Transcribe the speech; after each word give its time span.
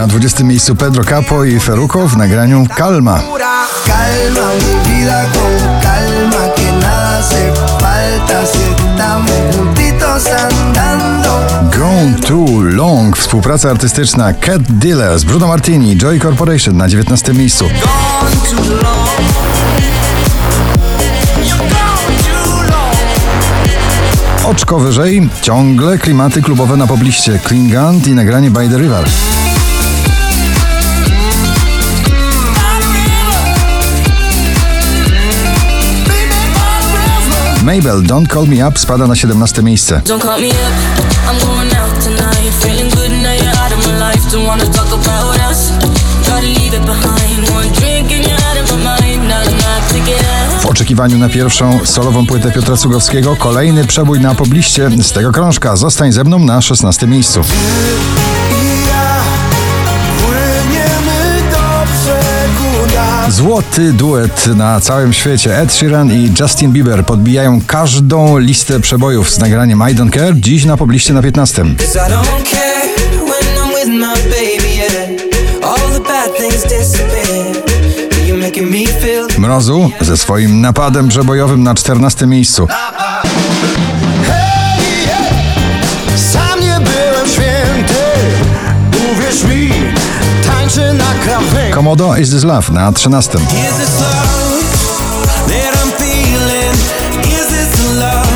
Na 0.00 0.06
20 0.06 0.44
miejscu 0.44 0.76
Pedro 0.76 1.04
Capo 1.04 1.44
i 1.44 1.60
Feruko 1.60 2.08
w 2.08 2.16
nagraniu 2.16 2.66
Kalma. 2.74 3.22
Gone 11.78 12.14
Too 12.26 12.60
Long. 12.60 13.18
Współpraca 13.18 13.70
artystyczna 13.70 14.32
Cat 14.32 14.62
Dealer 14.62 15.18
z 15.18 15.24
Bruno 15.24 15.46
Martini, 15.46 15.96
Joy 15.96 16.20
Corporation 16.20 16.76
na 16.76 16.88
19 16.88 17.32
miejscu. 17.32 17.64
Oczko 24.44 24.78
wyżej, 24.78 25.28
ciągle 25.42 25.98
klimaty 25.98 26.42
klubowe 26.42 26.76
na 26.76 26.86
pobliście. 26.86 27.38
Klingant 27.44 28.06
i 28.06 28.14
nagranie 28.14 28.50
By 28.50 28.68
the 28.68 28.78
River. 28.78 29.04
Out 48.32 48.58
of 48.58 48.70
my 48.70 48.84
mind. 48.84 49.28
Not 49.28 49.46
enough 49.46 49.88
to 49.88 49.98
get 50.06 50.24
out. 50.24 50.62
W 50.62 50.66
oczekiwaniu 50.66 51.18
na 51.18 51.28
pierwszą 51.28 51.80
solową 51.84 52.26
płytę 52.26 52.52
Piotra 52.52 52.76
Cugowskiego 52.76 53.36
kolejny 53.36 53.84
przebój 53.84 54.20
na 54.20 54.34
pobliście 54.34 54.90
z 55.02 55.12
tego 55.12 55.32
krążka. 55.32 55.76
Zostań 55.76 56.12
ze 56.12 56.24
mną 56.24 56.38
na 56.38 56.60
16 56.60 57.06
miejscu. 57.06 57.40
Złoty 63.40 63.92
duet 63.92 64.46
na 64.46 64.80
całym 64.80 65.12
świecie. 65.12 65.58
Ed 65.58 65.72
Sheeran 65.72 66.12
i 66.12 66.32
Justin 66.40 66.72
Bieber 66.72 67.04
podbijają 67.04 67.60
każdą 67.66 68.38
listę 68.38 68.80
przebojów 68.80 69.30
z 69.30 69.38
nagraniem 69.38 69.78
I 69.78 69.94
Don't 69.94 70.10
Care. 70.10 70.34
Dziś 70.36 70.64
na 70.64 70.76
pobliście 70.76 71.12
na 71.12 71.22
15. 71.22 71.62
Cause 71.62 71.98
I 71.98 72.12
don't 72.12 72.50
care 72.50 72.88
when 73.12 73.56
I'm 73.56 73.74
with 73.74 73.88
my 73.88 74.30
baby, 74.30 74.76
yeah. 74.76 75.70
All 75.70 75.92
the 75.92 76.00
bad 76.00 76.36
things 76.36 76.62
disappear. 76.62 77.54
You're 78.26 78.44
making 78.44 78.70
me 78.70 78.86
feel 78.86 79.26
Mrozu 79.38 79.90
ze 80.00 80.16
swoim 80.16 80.60
napadem 80.60 81.08
przebojowym 81.08 81.62
na 81.62 81.74
14 81.74 82.26
miejscu. 82.26 82.68
Komodo 91.90 92.14
Is 92.16 92.30
This 92.30 92.44
Love 92.44 92.72
na 92.72 92.92
13. 92.92 93.38
Is 93.38 93.76
this 93.76 94.00
love 94.00 94.28
that 95.48 95.74
I'm 95.82 95.90
feeling? 95.98 96.74
Is 97.26 97.48
this 97.48 97.70
the 97.78 97.94
love 97.98 98.30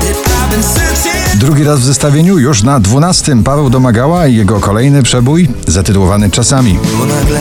that 0.00 0.16
I've 0.26 0.50
been 0.50 0.62
searching? 0.62 1.38
Drugi 1.40 1.64
raz 1.64 1.80
w 1.80 1.84
zestawieniu 1.84 2.38
już 2.38 2.62
na 2.62 2.80
12. 2.80 3.42
Paweł 3.44 3.70
Domagała 3.70 4.26
i 4.26 4.36
jego 4.36 4.60
kolejny 4.60 5.02
przebój 5.02 5.48
zatytułowany 5.66 6.30
Czasami. 6.30 6.78
Bo 6.98 7.04
nagle 7.04 7.40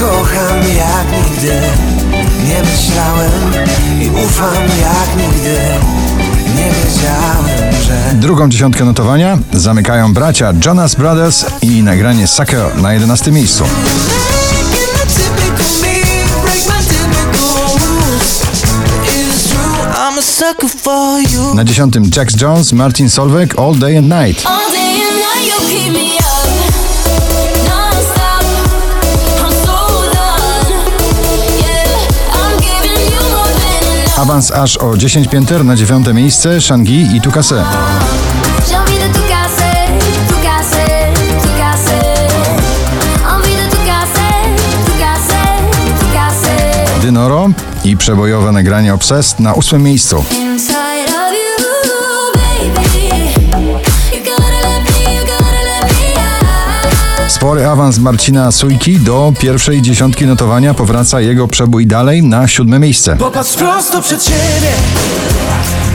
kocham 0.00 0.58
jak 0.76 1.06
nigdy 1.24 1.60
Nie 2.48 2.62
myślałem 2.62 3.32
i 4.00 4.10
ufam 4.26 4.54
jak 4.80 5.26
nigdy 5.26 5.58
Nie 6.56 6.70
wiedziałem, 6.72 7.11
Drugą 8.12 8.48
dziesiątkę 8.48 8.84
notowania 8.84 9.38
zamykają 9.52 10.14
bracia 10.14 10.52
Jonas 10.66 10.94
Brothers 10.94 11.44
i 11.62 11.82
nagranie 11.82 12.26
Sucker 12.26 12.76
na 12.82 12.92
11 12.92 13.32
miejscu. 13.32 13.64
Na 21.54 21.64
10 21.64 21.94
Jax 22.16 22.40
Jones, 22.40 22.72
Martin 22.72 23.10
Solveig, 23.10 23.58
All 23.58 23.78
Day 23.78 23.98
and 23.98 24.08
Night. 24.08 24.44
Awans 34.22 34.52
aż 34.52 34.76
o 34.76 34.96
10 34.96 35.28
pięter 35.28 35.64
na 35.64 35.76
9 35.76 36.06
miejsce 36.14 36.60
Shangi 36.60 37.16
i 37.16 37.20
Tukase. 37.20 37.64
Dynoro 47.02 47.50
i 47.84 47.96
przebojowe 47.96 48.52
nagranie 48.52 48.94
Obsessed 48.94 49.40
na 49.40 49.54
8 49.54 49.82
miejscu. 49.82 50.24
Spory 57.28 57.66
awans 57.66 57.98
Marcina 57.98 58.52
Sujki 58.52 58.98
do 58.98 59.32
pierwszej 59.40 59.82
dziesiątki 59.82 60.26
notowania 60.26 60.74
powraca 60.74 61.20
jego 61.20 61.48
przebój 61.48 61.86
dalej 61.86 62.22
na 62.22 62.48
siódme 62.48 62.78
miejsce. 62.78 63.16
Popatrz 63.16 63.54
prosto 63.54 64.02
przed 64.02 64.24
siebie 64.24 64.72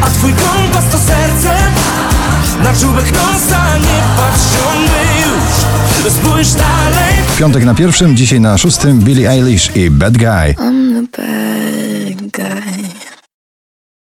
A 0.02 0.10
twój 0.10 0.34
kompas 0.34 0.92
to 0.92 0.98
serce 0.98 1.58
Na 2.64 2.74
czubek 2.74 3.12
nosa 3.12 3.78
nie 3.78 4.02
patrz 4.18 4.58
Spójrz 6.10 6.54
dalej 6.54 7.14
W 7.28 7.38
piątek 7.38 7.66
na 7.66 7.76
pierwszym, 7.76 8.18
dzisiaj 8.18 8.42
na 8.42 8.58
szóstym 8.58 9.00
Billie 9.00 9.30
Eilish 9.30 9.76
i 9.76 9.90
Bad 9.90 10.18
Guy. 10.18 10.56
I'm 10.58 11.08
the 11.12 11.22
bad 11.22 12.32
guy. 12.32 12.88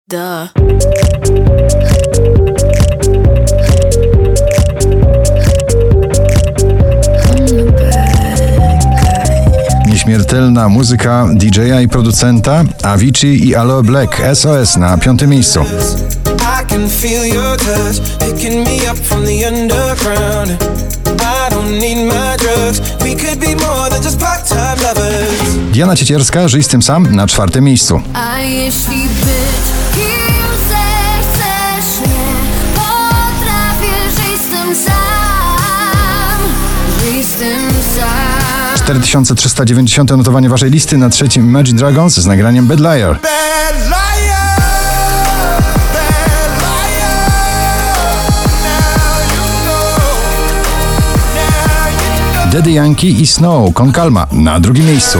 Duh. 0.08 2.03
Nieśmiertelna 10.04 10.68
muzyka 10.68 11.28
DJ-a 11.34 11.80
i 11.80 11.88
producenta 11.88 12.64
Avicii 12.82 13.48
i 13.48 13.54
Aloe 13.54 13.82
Black 13.82 14.22
SOS 14.34 14.76
na 14.76 14.98
piątym 14.98 15.30
miejscu. 15.30 15.64
Diana 25.72 25.96
Ciecierska, 25.96 26.48
Żyj 26.48 26.62
z 26.62 26.68
tym 26.68 26.82
sam 26.82 27.16
na 27.16 27.26
czwartym 27.26 27.64
miejscu. 27.64 28.00
A 28.14 28.38
jeśli 28.38 29.02
być 29.02 29.53
4390 38.84 40.10
notowanie 40.10 40.48
waszej 40.48 40.70
listy 40.70 40.98
na 40.98 41.10
trzecim 41.10 41.46
Imagine 41.46 41.78
Dragons 41.78 42.16
z 42.16 42.26
nagraniem 42.26 42.66
Bad 42.66 42.80
Liar. 42.80 43.20
Bad 43.22 43.88
liar 43.88 44.44
Daddy 52.52 52.70
Yankee 52.70 53.22
i 53.22 53.26
Snow, 53.26 53.74
Con 53.74 53.92
Calma 53.92 54.26
na 54.32 54.60
drugim 54.60 54.86
miejscu. 54.86 55.18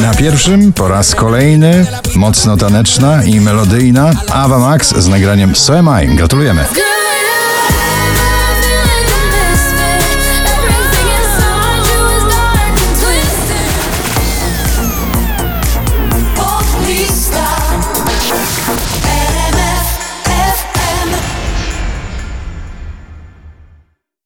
Na 0.00 0.14
pierwszym 0.14 0.72
po 0.72 0.88
raz 0.88 1.14
kolejny 1.14 1.86
mocno 2.14 2.56
taneczna 2.56 3.24
i 3.24 3.40
melodyjna 3.40 4.10
Ava 4.32 4.58
Max 4.58 4.94
z 4.96 5.08
nagraniem 5.08 5.56
So 5.56 5.78
Am 5.78 5.88
I. 6.04 6.16
Gratulujemy. 6.16 6.64